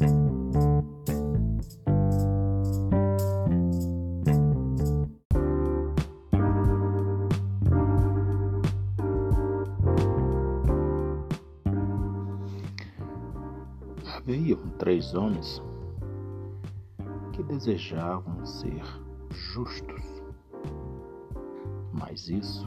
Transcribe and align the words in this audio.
Haviam 0.00 0.14
três 14.78 15.14
homens 15.14 15.62
que 17.34 17.42
desejavam 17.42 18.46
ser 18.46 18.82
justos, 19.28 20.22
mas 21.92 22.26
isso 22.28 22.66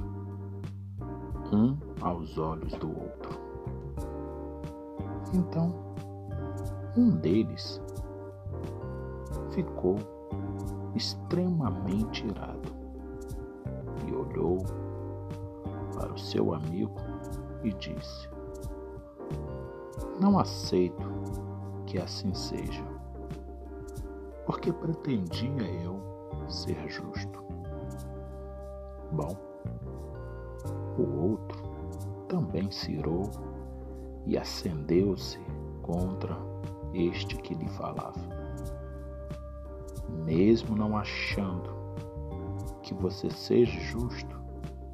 um 1.52 1.75
aos 2.00 2.38
olhos 2.38 2.75
do 2.75 2.89
outro. 2.89 3.39
Então, 5.34 5.92
um 6.95 7.09
deles 7.09 7.81
ficou 9.51 9.97
extremamente 10.95 12.25
irado 12.25 12.71
e 14.07 14.13
olhou 14.13 14.59
para 15.95 16.13
o 16.13 16.17
seu 16.17 16.53
amigo 16.53 16.95
e 17.63 17.71
disse: 17.73 18.29
Não 20.20 20.37
aceito 20.37 21.09
que 21.85 21.98
assim 21.98 22.34
seja, 22.34 22.84
porque 24.45 24.71
pretendia 24.71 25.63
eu 25.84 25.99
ser 26.48 26.87
justo. 26.89 27.43
Bom, 29.12 29.35
o 30.98 31.29
outro 31.29 31.63
também 32.27 32.70
se 32.70 32.91
irou 32.93 33.29
e 34.25 34.37
acendeu-se 34.37 35.39
contra 35.81 36.35
este 36.93 37.35
que 37.38 37.53
lhe 37.53 37.67
falava. 37.70 38.20
Mesmo 40.25 40.75
não 40.75 40.97
achando 40.97 41.73
que 42.81 42.93
você 42.93 43.29
seja 43.29 43.79
justo, 43.79 44.41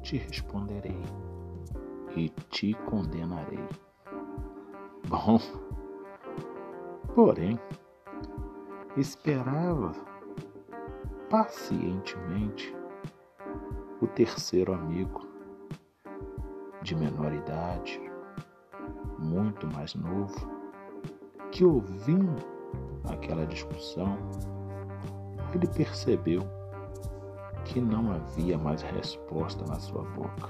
te 0.02 0.16
responderei 0.16 1.02
e 2.16 2.28
te 2.50 2.74
condenarei. 2.88 3.68
Bom, 5.08 5.38
Porém, 7.14 7.58
esperava 8.96 9.92
pacientemente 11.28 12.74
o 14.00 14.06
terceiro 14.06 14.72
amigo, 14.72 15.26
de 16.82 16.94
menor 16.94 17.32
idade, 17.32 18.00
muito 19.18 19.66
mais 19.66 19.94
novo, 19.94 20.59
que 21.50 21.64
ouvindo 21.64 22.36
aquela 23.04 23.46
discussão, 23.46 24.16
ele 25.54 25.66
percebeu 25.66 26.42
que 27.64 27.80
não 27.80 28.12
havia 28.12 28.56
mais 28.56 28.82
resposta 28.82 29.64
na 29.66 29.78
sua 29.78 30.02
boca 30.02 30.48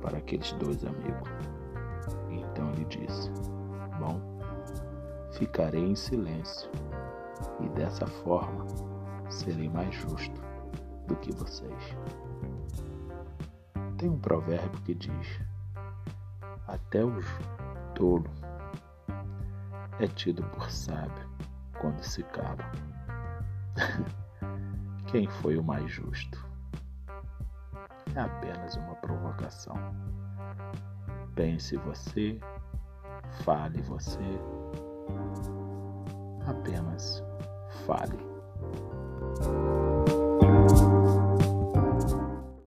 para 0.00 0.18
aqueles 0.18 0.52
dois 0.52 0.84
amigos. 0.84 1.30
Então 2.30 2.70
ele 2.72 2.84
disse: 2.86 3.30
Bom, 3.98 4.20
ficarei 5.32 5.84
em 5.84 5.94
silêncio 5.94 6.70
e 7.60 7.68
dessa 7.70 8.06
forma 8.06 8.66
serei 9.28 9.68
mais 9.68 9.94
justo 9.94 10.40
do 11.06 11.16
que 11.16 11.32
vocês. 11.32 11.96
Tem 13.98 14.08
um 14.08 14.18
provérbio 14.18 14.80
que 14.82 14.94
diz: 14.94 15.40
Até 16.66 17.04
o 17.04 17.18
tolo 17.94 18.45
é 19.98 20.06
tido 20.06 20.42
por 20.44 20.70
sábio 20.70 21.28
quando 21.80 22.02
se 22.02 22.22
cala. 22.24 22.70
Quem 25.08 25.28
foi 25.28 25.56
o 25.56 25.64
mais 25.64 25.90
justo? 25.90 26.44
É 28.14 28.20
apenas 28.20 28.76
uma 28.76 28.94
provocação. 28.96 29.76
Pense 31.34 31.76
você, 31.76 32.40
fale 33.44 33.80
você, 33.82 34.40
apenas 36.46 37.22
fale. 37.86 38.35